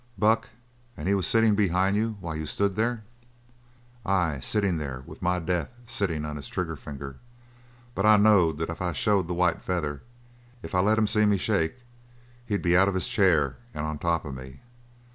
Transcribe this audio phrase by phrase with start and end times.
[0.17, 0.49] "Buck!
[0.97, 3.03] And he was sitting behind you while you stood there?"
[4.03, 7.19] "Ay, sitting there with my death sittin' on his trigger finger.
[7.93, 10.01] But I knowed that if I showed the white feather,
[10.63, 11.75] if I let him see me shake,
[12.47, 14.61] he'd be out of his chair and on top of me.